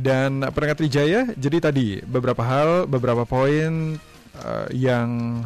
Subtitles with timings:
[0.00, 4.00] Dan pendengar Trijaya, jadi tadi beberapa hal, beberapa poin
[4.40, 5.40] uh, yang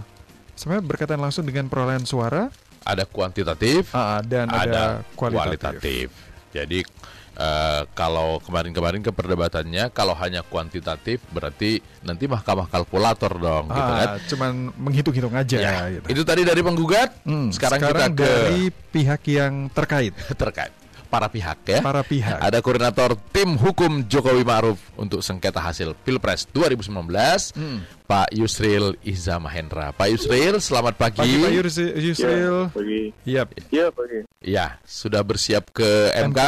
[0.54, 2.54] sebenarnya berkaitan langsung dengan perolehan suara.
[2.86, 4.84] Ada kuantitatif, uh, dan ada, ada
[5.18, 5.50] kualitatif.
[5.50, 6.06] kualitatif.
[6.54, 6.80] Jadi
[7.34, 13.82] uh, kalau kemarin-kemarin ke perdebatannya kalau hanya kuantitatif berarti nanti mahkamah kalkulator dong, gitu ah,
[13.82, 14.08] gitu kan?
[14.30, 15.56] Cuman menghitung-hitung aja.
[15.58, 16.06] Ya, gitu.
[16.14, 17.26] Itu tadi dari penggugat.
[17.26, 20.14] Hmm, sekarang, sekarang kita ke dari pihak yang terkait.
[20.46, 20.83] terkait
[21.14, 21.78] para pihak ya.
[21.78, 22.42] Para pihak.
[22.42, 26.90] Ada koordinator tim hukum Jokowi Ma'ruf untuk sengketa hasil Pilpres 2019,
[27.54, 27.78] hmm.
[28.10, 29.94] Pak Yusril Iza Mahendra.
[29.94, 31.22] Pak Yusril, selamat pagi.
[31.22, 32.66] Pagi Pak Yusril.
[32.66, 33.02] Ya, pagi.
[33.22, 33.42] Iya.
[33.70, 34.18] Iya, pagi.
[34.42, 36.40] Ya, sudah bersiap ke MK, MK?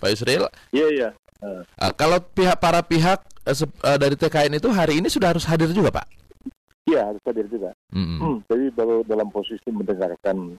[0.00, 0.44] Pak Yusril?
[0.72, 1.08] Iya, iya.
[1.44, 1.60] Uh.
[1.76, 5.92] Uh, kalau pihak para pihak uh, dari TKN itu hari ini sudah harus hadir juga,
[6.00, 6.08] Pak?
[6.88, 7.76] Iya, harus hadir juga.
[7.92, 8.18] Mm -hmm.
[8.20, 10.56] hmm, jadi baru dalam posisi mendengarkan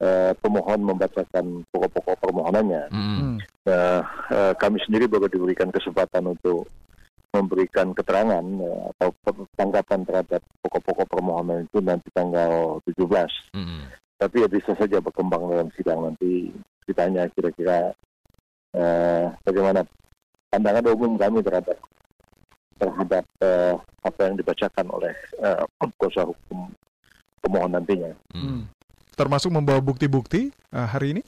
[0.00, 2.84] uh, pemohon membacakan pokok-pokok permohonannya.
[2.90, 3.36] Mm.
[3.62, 6.66] Uh, uh, kami sendiri baru diberikan kesempatan untuk
[7.32, 9.08] memberikan keterangan uh, atau
[9.56, 13.56] tanggapan terhadap pokok-pokok permohonan itu nanti tanggal 17.
[13.56, 13.82] Mm.
[14.22, 16.54] Tapi ya bisa saja berkembang dalam sidang nanti
[16.86, 17.94] ditanya kira-kira
[18.74, 19.86] uh, bagaimana
[20.50, 21.78] pandangan umum kami terhadap
[22.78, 25.62] terhadap uh, apa yang dibacakan oleh uh,
[25.94, 26.70] kuasa hukum
[27.42, 28.10] pemohon nantinya.
[28.34, 28.71] Mm
[29.14, 31.22] termasuk membawa bukti-bukti uh, hari ini?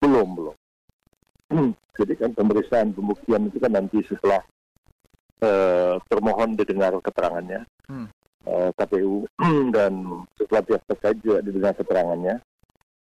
[0.00, 0.54] Belum, belum.
[1.52, 4.42] Hmm, jadi kan pemeriksaan pembuktian itu kan nanti setelah
[5.44, 8.08] uh, termohon didengar keterangannya hmm.
[8.48, 9.28] uh, KPU
[9.76, 12.40] dan setelah pihak terkait juga didengar keterangannya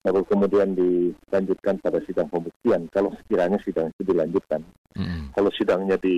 [0.02, 4.66] lalu kemudian dilanjutkan pada sidang pembuktian kalau sekiranya sidang itu dilanjutkan.
[4.98, 5.30] Hmm.
[5.38, 6.18] Kalau sidangnya di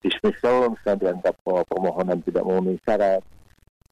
[0.00, 3.20] dismissal, misalnya dianggap permohonan tidak memenuhi syarat,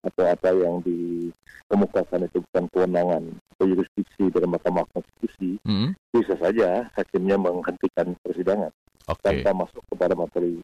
[0.03, 3.23] atau apa yang dikemukakan itu bukan kewenangan
[3.55, 5.99] atau jurisdiksi dari Mahkamah Konstitusi, hmm.
[6.15, 8.71] bisa saja hakimnya menghentikan persidangan
[9.11, 9.43] okay.
[9.43, 10.63] tanpa masuk kepada materi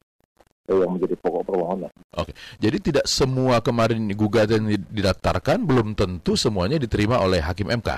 [0.65, 1.93] yang menjadi pokok permohonan.
[2.17, 2.33] Oke, okay.
[2.57, 7.89] jadi tidak semua kemarin gugatan didaftarkan belum tentu semuanya diterima oleh hakim MK.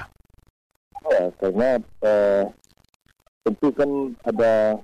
[1.07, 2.43] Ya, karena eh,
[3.47, 3.87] tentu kan
[4.27, 4.75] ada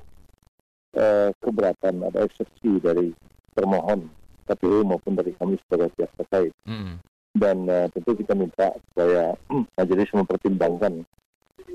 [0.96, 3.12] eh, keberatan, ada eksepsi dari
[3.52, 4.08] termohon
[4.44, 6.54] KPU maupun dari kami sebagai pihak terkait.
[6.68, 7.00] Mm.
[7.34, 9.34] Dan uh, tentu kita minta supaya
[9.80, 10.94] majelis mempertimbangkan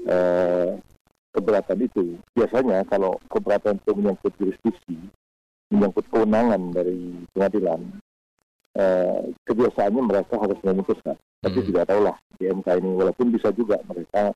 [0.07, 0.79] uh,
[1.35, 2.19] keberatan itu.
[2.33, 4.97] Biasanya kalau keberatan itu menyangkut jurisdiksi,
[5.75, 7.81] menyangkut kewenangan dari pengadilan,
[8.79, 11.17] uh, kebiasaannya mereka harus memutuskan.
[11.39, 11.67] Tapi mm.
[11.73, 14.35] tidak tahulah di MK ini, walaupun bisa juga mereka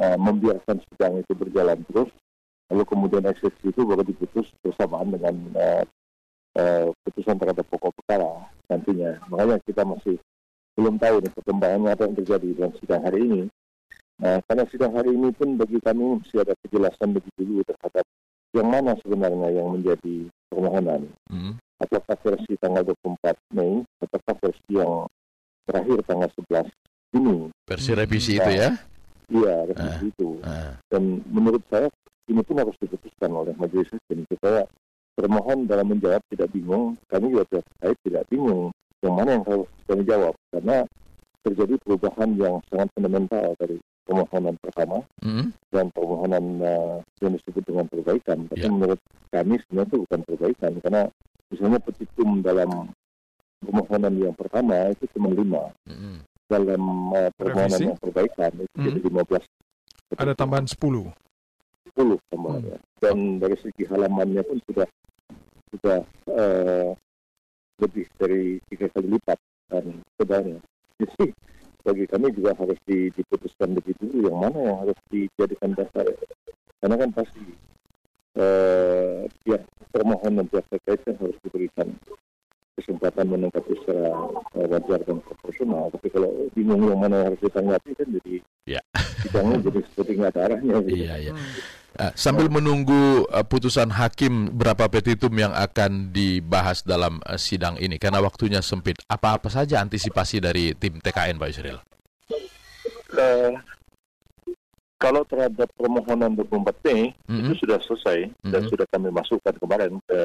[0.00, 2.08] uh, membiarkan sidang itu berjalan terus,
[2.72, 5.84] lalu kemudian eksepsi itu baru diputus bersamaan dengan uh,
[6.56, 9.20] uh, putusan terhadap pokok perkara nantinya.
[9.28, 10.16] Makanya kita masih
[10.76, 13.42] belum tahu nih perkembangannya apa yang terjadi dalam sidang hari ini.
[14.16, 18.04] Nah, karena sidang hari ini pun bagi kami masih ada kejelasan lebih dulu terhadap
[18.56, 20.16] yang mana sebenarnya yang menjadi
[20.48, 21.12] permohonan.
[21.28, 21.60] Hmm.
[21.76, 25.04] Apakah versi tanggal 24 Mei, ataukah versi yang
[25.68, 26.72] terakhir tanggal 11
[27.12, 27.52] Juni.
[27.68, 28.70] Versi revisi nah, itu ya?
[29.28, 30.28] Iya, revisi uh, itu.
[30.40, 30.72] Uh.
[30.88, 31.92] Dan menurut saya
[32.26, 34.64] ini pun harus diputuskan oleh majelis hakim supaya
[35.16, 40.02] termohon dalam menjawab tidak bingung, kami juga terkait tidak bingung yang mana yang harus kami
[40.04, 40.76] jawab karena
[41.46, 45.50] terjadi perubahan yang sangat fundamental dari permohonan pertama mm.
[45.70, 48.46] dan permohonan uh, yang disebut dengan perbaikan.
[48.50, 48.72] Tapi yeah.
[48.72, 49.00] menurut
[49.30, 51.02] kami sebenarnya itu bukan perbaikan karena
[51.50, 52.70] misalnya petitum dalam
[53.62, 55.62] permohonan yang pertama itu cuma lima.
[55.86, 56.18] Mm.
[56.46, 57.86] Dalam uh, permohonan Revisi?
[57.90, 58.84] yang perbaikan itu mm.
[58.86, 59.44] jadi lima belas.
[60.14, 61.10] Ada tambahan sepuluh.
[61.86, 62.78] Sepuluh tambahannya.
[62.78, 62.86] Mm.
[63.02, 64.86] Dan dari segi halamannya pun sudah
[65.74, 65.98] sudah
[66.30, 66.90] uh,
[67.82, 69.38] lebih dari tiga kali lipat
[69.68, 69.84] dan
[70.16, 70.58] sebenarnya.
[70.96, 71.24] Jadi
[71.86, 76.06] bagi kami juga harus diputuskan lebih dulu yang mana yang harus dijadikan dasar.
[76.82, 77.44] Karena kan pasti
[78.40, 79.62] uh, pihak
[79.92, 81.88] termohon dan pihak terkait kan harus diberikan
[82.76, 84.12] kesempatan menanggapi secara
[84.56, 85.88] uh, wajar dan proporsional.
[85.94, 88.34] Tapi kalau bingung yang mana yang harus ditanggapi kan jadi
[88.76, 88.84] yeah.
[89.24, 90.74] sidangnya jadi seperti nggak ada arahnya.
[90.84, 91.06] Gitu.
[91.06, 91.32] Iya, iya.
[91.96, 97.96] Uh, sambil menunggu uh, putusan hakim berapa petitum yang akan dibahas dalam uh, sidang ini
[97.96, 99.00] karena waktunya sempit.
[99.08, 101.80] Apa-apa saja antisipasi dari tim TKN Pak Yusril?
[103.16, 103.56] Uh,
[105.00, 107.40] kalau terhadap permohonan 24 Mei mm -hmm.
[107.48, 108.52] itu sudah selesai mm -hmm.
[108.52, 110.20] dan sudah kami masukkan kemarin ke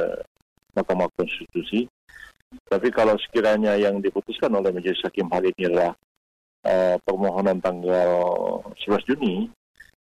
[0.76, 1.88] Mahkamah Konstitusi.
[2.68, 5.96] Tapi kalau sekiranya yang diputuskan oleh Majelis Hakim hari ini adalah
[6.68, 8.12] uh, permohonan tanggal
[8.76, 9.48] 11 Juni,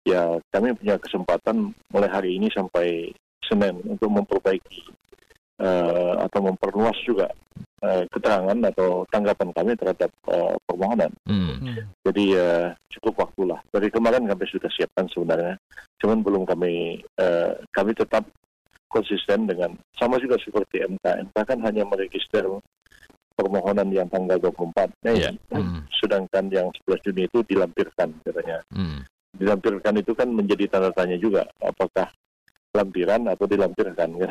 [0.07, 3.11] ya kami punya kesempatan mulai hari ini sampai
[3.43, 4.87] Senin untuk memperbaiki
[5.59, 7.31] uh, atau memperluas juga
[7.83, 11.11] uh, keterangan atau tanggapan kami terhadap uh, permohonan.
[11.27, 11.87] Hmm.
[12.07, 13.59] Jadi uh, cukup waktulah.
[13.71, 15.59] Dari kemarin kami sudah siapkan sebenarnya,
[16.03, 18.27] cuman belum kami uh, kami tetap
[18.91, 21.31] konsisten dengan sama juga seperti MK.
[21.31, 22.47] MK kan hanya meregister
[23.37, 25.31] permohonan yang tanggal 24 Mei, Iya.
[25.53, 25.85] Hmm.
[25.93, 28.65] sedangkan yang 11 Juni itu dilampirkan katanya.
[28.73, 29.05] Hmm.
[29.37, 32.09] Dilampirkan itu kan menjadi tanda tanya juga apakah
[32.73, 34.09] lampiran atau dilampirkan.
[34.17, 34.31] kan.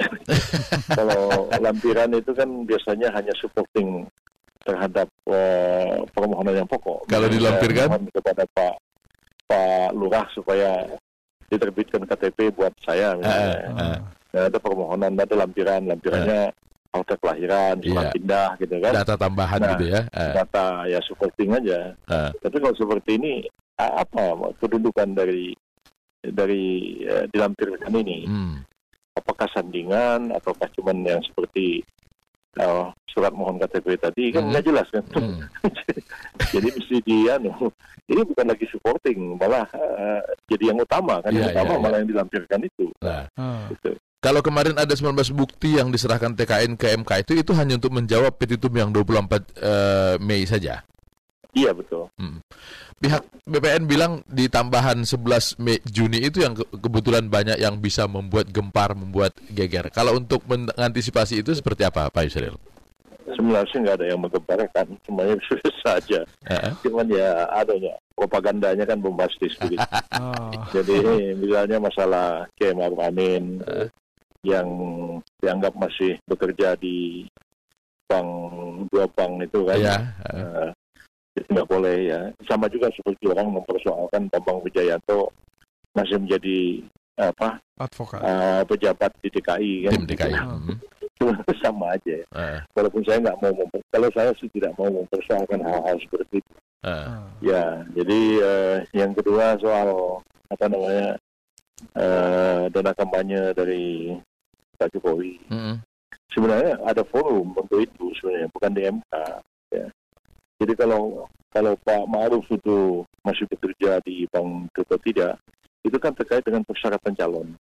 [0.98, 4.06] Kalau lampiran itu kan biasanya hanya supporting
[4.62, 7.06] terhadap eh, permohonan yang pokok.
[7.06, 7.90] Kalau dilampirkan?
[8.10, 8.74] kepada Pak
[9.46, 10.90] Pak Lurah supaya
[11.46, 13.54] diterbitkan KTP buat saya misalnya.
[13.70, 13.98] Ah, ah.
[14.34, 16.50] Dan ada permohonan, ada lampiran, lampirannya
[16.92, 18.14] akta kelahiran, surat Iya.
[18.16, 18.94] pindah gitu kan.
[18.96, 20.02] Data tambahan Nah, gitu ya.
[20.12, 21.94] Ah, Data ya supporting aja.
[22.10, 22.30] ah.
[22.34, 23.34] Tapi kalau seperti ini
[23.78, 24.24] apa
[24.58, 25.52] kedudukan dari
[26.24, 26.64] dari
[27.04, 28.26] eh, dilampirkan ini?
[28.26, 28.56] Hmm.
[29.16, 31.84] Apakah sandingan ataukah cuman yang seperti
[32.56, 34.52] eh, surat mohon KTP tadi kan Hmm.
[34.52, 35.04] nggak jelas kan?
[35.16, 35.40] Hmm.
[36.56, 37.36] jadi mesti dia
[38.06, 41.98] ini bukan lagi supporting malah eh, jadi yang utama kan yang Iya, utama iya, malah
[42.00, 42.86] yang dilampirkan itu.
[43.04, 43.68] Nah, Ah.
[43.72, 43.96] Gitu.
[44.20, 48.34] kalau kemarin ada 19 bukti yang diserahkan TKN ke MK itu itu hanya untuk menjawab
[48.36, 50.82] petitum yang 24 eh, Mei saja.
[51.56, 52.12] Iya betul.
[52.96, 58.08] Pihak BPN bilang di tambahan 11 Mei Juni itu yang ke- kebetulan banyak yang bisa
[58.08, 59.88] membuat gempar, membuat geger.
[59.90, 62.56] Kalau untuk mengantisipasi itu seperti apa, Pak Yusril?
[63.26, 66.20] Sebenarnya nggak ada yang menggemparkan, semuanya sudah saja.
[66.84, 69.84] Cuman ya adanya propagandanya kan bombastis begitu.
[70.12, 70.52] Ah.
[70.76, 70.96] Jadi
[71.36, 73.60] misalnya masalah Kiai Maruf Amin
[74.44, 74.68] yang
[75.42, 77.26] dianggap masih bekerja di
[78.06, 78.30] bank
[78.94, 79.98] dua bank itu kan, Ya,
[80.30, 80.70] eh,
[81.36, 82.22] itu nggak boleh ya.
[82.44, 85.30] Sama juga seperti orang mempersoalkan Bambang Wijayanto
[85.92, 86.84] masih menjadi
[87.16, 88.20] apa Advokat.
[88.20, 90.34] eh, pejabat di DKI kan, tim DKI.
[90.36, 90.60] Ah.
[90.60, 90.78] Hmm.
[91.64, 92.12] sama aja.
[92.12, 92.26] ya.
[92.28, 96.52] Eh, Walaupun saya nggak mau memper- kalau saya sih tidak mau mempersoalkan hal-hal seperti itu.
[96.84, 96.90] eh.
[96.90, 97.24] Ah.
[97.40, 100.20] Ya, jadi eh, yang kedua soal
[100.52, 101.16] apa namanya
[101.96, 104.12] eh, dana kampanye dari
[104.76, 105.40] Pak Jokowi.
[105.50, 105.80] Mm-mm.
[106.30, 109.14] Sebenarnya ada forum untuk itu sebenarnya, bukan di MK.
[109.72, 109.88] Ya.
[110.66, 115.38] Jadi kalau kalau Pak Ma'ruf itu masih bekerja di bank atau tidak,
[115.86, 117.54] itu kan terkait dengan persyaratan calon.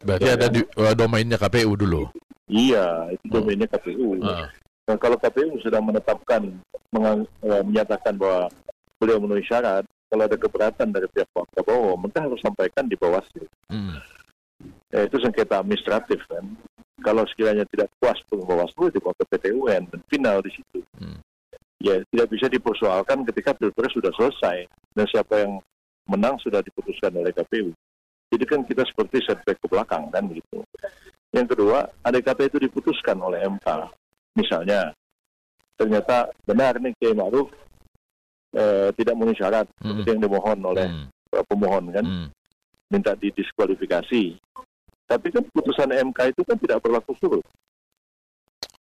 [0.00, 2.08] Berarti Ya, ada di eh, domainnya KPU dulu.
[2.48, 4.24] Iya, itu domainnya KPU.
[4.24, 4.48] Ah.
[4.88, 6.48] Nah, kalau KPU sudah menetapkan,
[6.88, 8.48] mengang- eh, menyatakan bahwa
[8.96, 13.44] beliau memenuhi syarat, kalau ada keberatan dari pihak Pak Prabowo, maka harus sampaikan di Bawaslu.
[13.68, 14.00] Hmm.
[14.96, 16.44] Eh, itu sengketa administratif kan.
[17.04, 20.80] Kalau sekiranya tidak puas pun Bawaslu, dibawa ke PT UN dan final di situ.
[20.96, 21.20] Hmm.
[21.84, 24.64] Ya, tidak bisa dipersoalkan ketika pilpres sudah selesai
[24.96, 25.60] dan siapa yang
[26.08, 27.76] menang sudah diputuskan oleh KPU.
[28.32, 30.64] Jadi kan kita seperti setback ke belakang kan gitu.
[31.28, 33.68] Yang kedua, kata itu diputuskan oleh MK,
[34.32, 34.96] misalnya
[35.76, 37.52] ternyata benar nih Kiai Ma'ruf
[38.54, 39.98] eh, tidak memenuhi syarat Hmm.
[39.98, 41.06] seperti yang dimohon oleh Hmm.
[41.10, 42.28] eh, pemohon kan Hmm.
[42.86, 44.38] minta didiskualifikasi.
[45.04, 47.44] Tapi kan putusan MK itu kan tidak berlaku surut.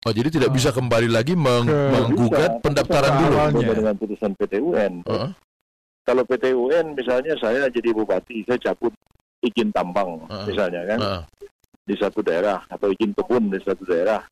[0.06, 0.54] Oh, jadi tidak Ah.
[0.54, 2.62] bisa kembali lagi meng- Ke- menggugat Bisa.
[2.62, 3.34] pendaftaran dulu.
[3.34, 3.74] awalnya.
[3.74, 4.92] Dengan putusan PT UN.
[5.02, 5.30] Heeh.
[6.06, 8.94] Kalau PT UN misalnya saya jadi bupati, saya cabut
[9.42, 10.46] izin tambang Ah.
[10.46, 11.22] misalnya kan Heeh.
[11.82, 14.22] di satu daerah atau izin kebun di satu daerah.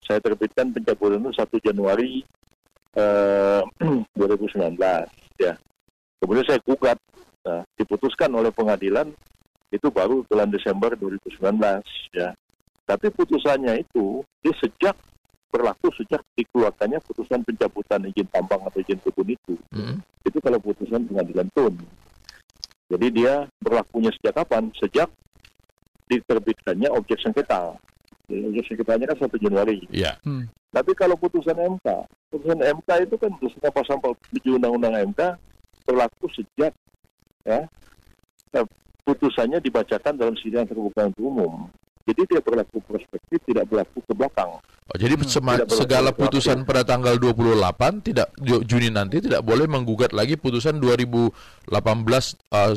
[0.00, 2.24] Saya terbitkan pencabutan itu 1 Januari
[2.90, 3.62] eh,
[4.18, 5.06] 2019
[5.38, 5.52] ya.
[6.16, 6.98] Kemudian saya gugat,
[7.40, 9.12] nah, diputuskan oleh pengadilan
[9.68, 12.34] itu baru bulan Desember 2019 ya.
[12.82, 14.96] Tapi putusannya itu dia sejak
[15.50, 19.54] berlaku sejak dikeluarkannya putusan pencabutan izin tambang atau izin kebun itu.
[19.74, 19.98] Hmm.
[20.22, 21.74] Itu kalau putusan pengadilan tun.
[22.90, 24.70] Jadi dia berlakunya sejak kapan?
[24.78, 25.10] Sejak
[26.10, 27.78] diterbitkannya objek sengketa.
[28.30, 29.78] Jadi Objek sengketanya kan 1 Januari.
[29.90, 30.14] Iya.
[30.22, 30.46] Hmm.
[30.70, 31.86] Tapi kalau putusan MK,
[32.30, 35.20] putusan MK itu kan putusan pasal 47 Undang-Undang MK
[35.82, 36.70] berlaku sejak
[37.42, 37.66] ya
[38.54, 38.66] eh,
[39.02, 41.66] putusannya dibacakan dalam sidang terbuka untuk umum.
[42.10, 44.50] Jadi dia berlaku prospektif, tidak berlaku ke belakang.
[44.58, 45.22] Oh, jadi Hmm.
[45.22, 50.82] Tidak segala putusan pada tanggal 28 tidak Ju- Juni nanti tidak boleh menggugat lagi putusan
[50.82, 51.30] 2018
[51.70, 52.74] uh,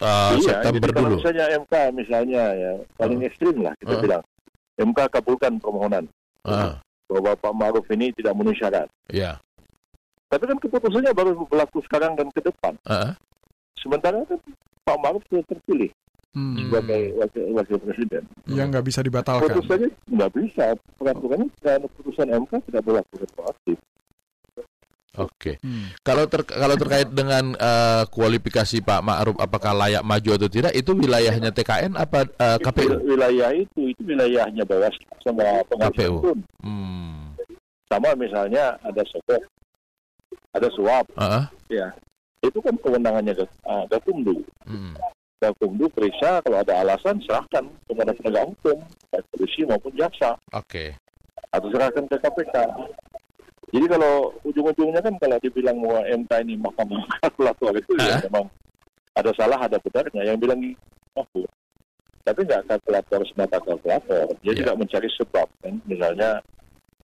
[0.00, 1.16] uh, iya, September jadi kalau dulu.
[1.20, 3.28] misalnya MK misalnya ya paling Uh.
[3.28, 4.00] ekstrim lah kita Uh.
[4.00, 4.22] bilang.
[4.78, 6.04] MK kabulkan permohonan
[6.40, 8.88] Ah, bahwa Pak Maruf ini tidak memenuhi syarat.
[9.06, 9.36] ya.
[10.26, 12.72] Tapi kan keputusannya baru berlaku sekarang dan ke depan.
[12.82, 13.12] Ah,
[13.76, 14.40] Sementara kan
[14.80, 15.92] Pak Maruf sudah terpilih
[16.30, 16.54] Hmm.
[16.62, 18.22] sebagai wakil, wakil presiden.
[18.46, 19.50] Yang nggak bisa dibatalkan.
[19.50, 20.64] Putusannya nggak bisa.
[20.94, 23.78] Peraturannya karena putusan MK tidak berlaku retroaktif.
[25.18, 25.58] Oke.
[25.58, 25.90] Hmm.
[26.06, 30.94] Kalau ter- kalau terkait dengan uh, kualifikasi Pak Ma'ruf apakah layak maju atau tidak itu
[30.94, 32.94] wilayahnya TKN apa uh, KPU?
[32.94, 36.16] Itu Wilayah itu itu wilayahnya Bawaslu sama pengadilan KPU.
[36.22, 36.38] tun.
[36.62, 37.34] Hmm.
[37.90, 39.42] Sama misalnya ada sogok,
[40.54, 41.90] ada suap, Ah, ya.
[42.38, 43.34] Itu kan kewenangannya
[43.66, 44.46] ah, Gakumdu.
[44.62, 44.94] hmm.
[45.44, 48.76] Gakumdu periksa kalau ada alasan serahkan kepada penegak hukum,
[49.08, 50.92] baik polisi maupun jaksa, Oke.
[51.48, 52.56] atau serahkan ke KPK.
[53.72, 58.52] Jadi kalau ujung-ujungnya kan kalau dibilang bahwa MK ini mahkamah kalkulator itu ya memang
[59.16, 60.28] ada salah ada benarnya.
[60.28, 60.60] Yang bilang
[61.16, 61.48] aku,
[62.20, 64.26] tapi nggak kalkulator semata kalkulator.
[64.44, 64.58] Dia Ya.
[64.60, 66.44] juga mencari sebab kan, misalnya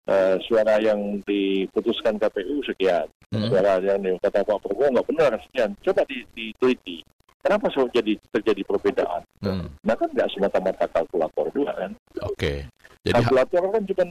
[0.05, 3.47] eh, suara yang diputuskan KPU sekian, Hmm.
[3.49, 5.71] suara yang kata Pak Prabowo nggak benar sekian.
[5.81, 7.01] Coba di- diteliti.
[7.45, 9.21] Kenapa so jadi terjadi perbedaan?
[9.45, 9.69] Hmm.
[9.85, 11.93] Nah kan nggak semata-mata kalkulator juga kan.
[12.25, 12.65] Oke.
[13.05, 14.05] Jadi ha- kalkulator kan cuma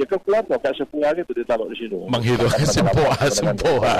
[0.00, 2.00] ya kalkulator kayak sepuluh itu ditaruh di situ.
[2.08, 3.12] menghitung sempoa.
[3.60, 3.94] dua.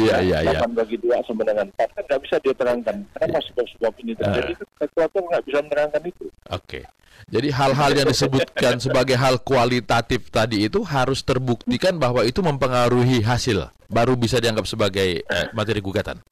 [0.00, 0.56] Iya iya iya.
[0.56, 2.96] Delapan bagi dua sama dengan empat kan nggak bisa dia terangkan.
[3.12, 4.52] Kenapa sebab-sebab ini terjadi?
[4.56, 4.66] Ah.
[4.80, 6.24] Kalkulator nggak bisa menerangkan itu.
[6.48, 6.80] Oke.
[7.28, 13.68] Jadi hal-hal yang disebutkan sebagai hal kualitatif tadi itu harus terbuktikan bahwa itu mempengaruhi hasil,
[13.92, 16.24] baru bisa dianggap sebagai eh, materi gugatan.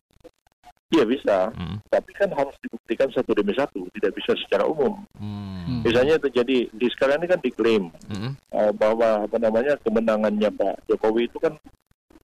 [0.87, 1.83] Iya bisa, Hmm.
[1.91, 5.03] tapi kan harus dibuktikan satu demi satu, tidak bisa secara umum.
[5.19, 5.83] Hmm.
[5.83, 8.39] Misalnya terjadi di sekarang ini kan diklaim Hmm.
[8.55, 11.59] eh, bahwa apa namanya kemenangannya Pak Jokowi itu kan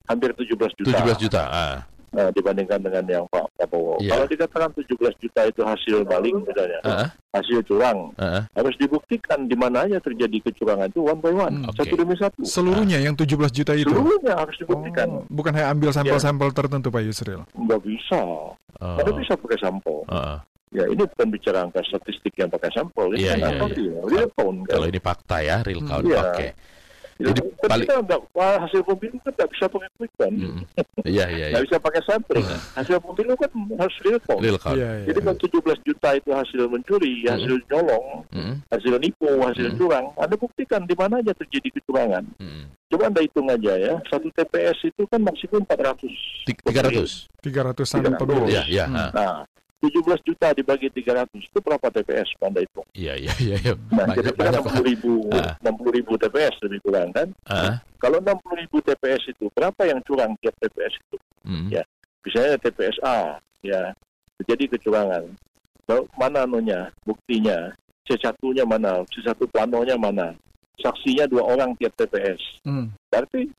[0.07, 1.43] hampir 17 juta 17 juta.
[1.51, 1.77] Ah.
[2.13, 3.97] Eh, dibandingkan dengan yang Pak Prabowo.
[3.99, 4.13] Iya.
[4.13, 4.89] Kalau dikatakan 17
[5.19, 8.43] juta itu hasil maling misalnya, Ah, hasil curang, ah, ah.
[8.53, 11.77] harus dibuktikan di mana aja terjadi kecurangan itu one by one, Hmm, oke.
[11.77, 12.41] satu demi satu.
[12.43, 13.89] Seluruhnya yang 17 juta itu.
[13.89, 15.09] Seluruhnya harus dibuktikan.
[15.11, 17.43] Oh, bukan hanya ambil sampel-sampel tertentu Pak Yusril.
[17.53, 18.21] Nggak bisa.
[18.79, 18.97] Oh.
[18.99, 20.05] Ada bisa pakai sampel.
[20.07, 20.39] Ah, ah.
[20.73, 23.13] Ya ini bukan bicara angka statistik yang pakai sampel.
[23.13, 23.75] Ini Iya, kan iya, apa iya.
[23.77, 23.87] sih?
[24.09, 24.59] Real count.
[24.65, 24.73] kan.
[24.73, 26.01] Kalau ini fakta ya, real count.
[26.03, 26.21] Iya.
[26.25, 26.47] Oke.
[26.47, 26.53] Ya,
[27.23, 30.35] jadi kan paling- kita nggak, wah, hasil pemilu kan nggak bisa pakai quick count.
[30.35, 30.61] Hmm.
[31.03, 31.47] Iya iya iya.
[31.53, 32.47] Nggak bisa pakai sampling.
[32.75, 34.41] Hasil pemilu kan harus real count.
[34.41, 34.77] Real count.
[34.77, 35.07] Iya, iya.
[35.07, 38.55] Jadi kalau 17 juta itu hasil mencuri, hasil nyolong, Hmm.
[38.69, 39.79] hasil nipu, hasil Hmm.
[39.79, 42.25] curang, Anda buktikan di mana aja terjadi kecurangan.
[42.37, 42.65] Hmm.
[42.87, 46.13] Coba Anda hitung aja ya, satu TPS itu kan maksimum 400.
[46.45, 47.25] Ti- 300.
[47.41, 48.21] 300-an 300.
[48.21, 48.49] penduduk.
[48.53, 48.85] Iya iya.
[48.85, 48.97] Hmm.
[48.97, 49.11] ah.
[49.13, 49.35] Nah,
[49.83, 52.87] 17 juta dibagi 300 itu berapa TPS Anda hitung?
[52.95, 53.57] Iya iya iya.
[53.59, 53.75] iya.
[53.91, 54.63] Nah, Banyak jadi banyak.
[54.63, 55.59] 60 ribu, Ah.
[55.59, 57.29] 60 ribu TPS lebih kurang kan?
[57.51, 57.83] Ah.
[57.99, 61.17] Kalau 60 ribu TPS itu, berapa yang curang tiap TPS itu?
[61.43, 61.67] Hmm.
[61.67, 61.83] Ya.
[62.23, 63.91] Misalnya TPS A, ya,
[64.39, 65.27] terjadi kecurangan.
[65.91, 67.75] Lalu mana anunya, buktinya,
[68.07, 70.31] C1-nya mana, C1 planonya mana,
[70.79, 72.39] saksinya dua orang tiap TPS.
[72.63, 72.95] Hmm.
[73.11, 73.51] Berarti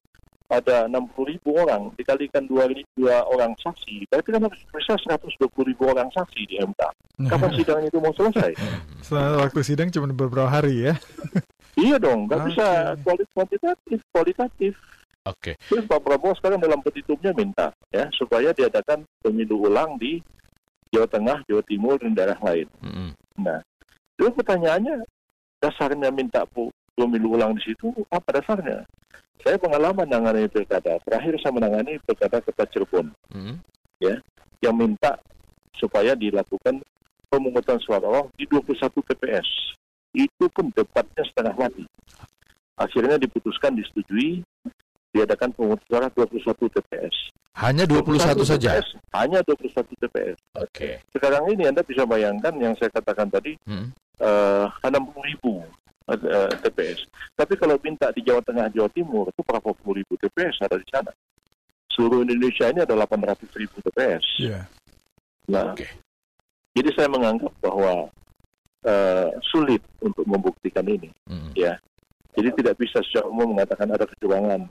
[0.53, 5.49] ada 60 ribu orang dikalikan dua, ri- dua orang saksi, berarti kan harus bisa 120
[5.65, 6.81] ribu orang saksi di MK.
[7.25, 8.53] Kapan sidang itu mau selesai?
[9.01, 10.93] Setelah waktu sidang cuma beberapa hari ya.
[11.83, 12.47] iya dong, nggak Oke.
[12.53, 12.67] bisa
[13.01, 14.73] kuali- kuantitatif, kualitatif.
[15.23, 15.55] Oke.
[15.71, 20.19] Terus Pak Prabowo sekarang dalam petitumnya minta ya supaya diadakan pemilu ulang di
[20.91, 22.67] Jawa Tengah, Jawa Timur, dan daerah lain.
[22.83, 23.15] Hmm.
[23.39, 23.63] Nah,
[24.19, 25.01] itu pertanyaannya
[25.63, 26.43] dasarnya minta
[26.95, 28.85] pemilu ulang di situ apa dasarnya?
[29.43, 30.95] Saya pengalaman menangani pilkada.
[31.03, 33.57] Terakhir saya menangani pilkada kota Cirebon Hmm.
[34.63, 35.19] yang minta
[35.75, 36.79] supaya dilakukan
[37.27, 39.75] pemungutan suara ulang di 21 TPS.
[40.15, 41.83] Itu pun debatnya setengah mati.
[42.79, 44.45] Akhirnya diputuskan disetujui
[45.11, 47.15] diadakan pemungutan suara 21 TPS.
[47.53, 48.79] Hanya 21 saja.
[48.81, 50.37] TPS, hanya 21 TPS.
[50.57, 51.03] Oke.
[51.13, 53.91] Sekarang ini Anda bisa bayangkan yang saya katakan tadi Hmm.
[54.21, 55.61] eh 60 ribu
[56.11, 56.99] eh, TPS.
[57.37, 60.87] Tapi kalau minta di Jawa Tengah, Jawa Timur itu berapa puluh ribu TPS ada di
[60.91, 61.11] sana.
[61.93, 64.25] Seluruh Indonesia ini ada 800 ribu TPS.
[64.41, 64.65] Iya.
[65.45, 65.85] Nah, Oke.
[66.73, 68.09] jadi saya menganggap bahwa
[68.81, 71.13] eh, sulit untuk membuktikan ini.
[71.29, 71.53] Hmm.
[72.33, 74.65] Jadi tidak bisa secara umum mengatakan ada kecurangan.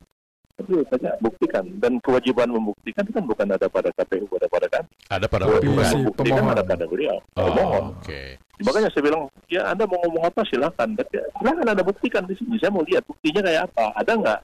[0.52, 4.90] Tapi banyak buktikan dan kewajiban membuktikan kan bukan ada pada KPU, ada pada kami.
[5.08, 6.52] Ada pada membuktikan pemohon.
[6.52, 7.16] ada pada beliau.
[7.40, 8.22] Oh, oke.
[8.62, 10.88] Makanya saya bilang, ya Anda mau ngomong apa silakan.
[10.94, 12.56] Tapi ya, silakan Anda buktikan di sini.
[12.58, 13.84] Saya mau lihat buktinya kayak apa.
[13.98, 14.40] Ada nggak?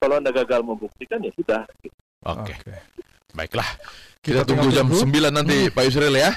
[0.00, 1.62] Kalau Anda gagal membuktikan ya sudah.
[2.24, 2.54] Oke.
[2.54, 2.74] Oke.
[3.34, 3.68] Baiklah.
[4.24, 5.04] Kita Kita, tunggu jam tunggu.
[5.10, 6.32] 9 nanti Pak Yusril ya.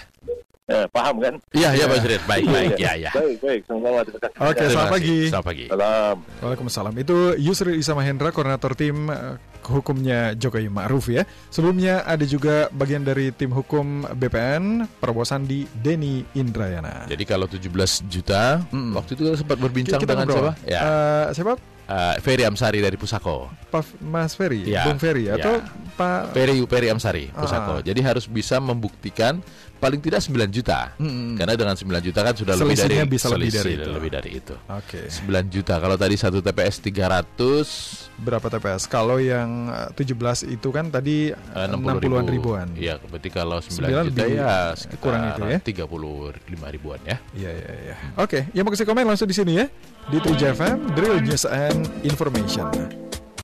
[0.68, 1.34] Eh, paham kan?
[1.56, 1.86] Iya, iya Iya.
[1.88, 2.22] Pak Yusril.
[2.28, 2.74] Baik, baik.
[2.76, 3.12] Ya, ya.
[3.16, 3.62] Baik, baik.
[3.64, 4.00] Sama-sama.
[4.04, 4.44] Kasih.
[4.44, 5.18] Oke, selamat pagi.
[5.32, 5.66] Selamat pagi.
[5.72, 6.16] Salam.
[6.44, 6.94] Waalaikumsalam.
[7.00, 11.28] Itu Yusril Isa Mahendra, koordinator tim eh, hukumnya Jokowi Ma'ruf ya.
[11.48, 17.06] Sebelumnya ada juga bagian dari tim hukum BPN, Prabowo Sandi, Denny Indrayana.
[17.06, 17.68] Jadi kalau 17
[18.04, 18.96] juta, Mm.
[18.96, 20.52] waktu itu sempat berbincang Kita dengan ngobrol.
[20.56, 20.66] siapa?
[20.66, 21.54] Ya, Eh, siapa?
[21.88, 23.48] eh, Ferry Amsari dari Pusako.
[23.68, 25.36] Pak Mas Ferry, Ya, Bung Ferry ya.
[25.36, 25.60] atau
[25.94, 27.80] Pak Ferry Ferry Amsari Pusako.
[27.80, 27.84] Ah.
[27.84, 29.44] Jadi harus bisa membuktikan
[29.78, 30.94] paling tidak 9 juta.
[30.98, 31.38] Mm-mm.
[31.38, 33.90] Karena dengan 9 juta kan sudah lebih dari bisa lebih dari itu.
[33.94, 34.56] lebih dari itu.
[34.70, 35.08] Oke.
[35.08, 35.74] 9 juta.
[35.78, 38.90] Kalau tadi satu TPS 300 Berapa TPS?
[38.90, 42.18] Kalau yang eh, 17 itu kan tadi eh, 60 60 an ribu.
[42.34, 42.68] ribuan.
[42.74, 45.60] Iya, berarti kalau 9 Sembilan juta lebih ya sekitar kurang itu ya.
[45.62, 47.18] 35 ribuan ya.
[47.38, 47.96] Iya, iya, iya.
[48.18, 49.66] Oke, yang mau kasih komen langsung di sini ya.
[50.08, 53.07] Di 3 FM, Drill News and Information.